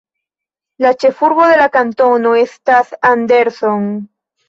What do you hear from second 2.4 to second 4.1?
estas Anderson.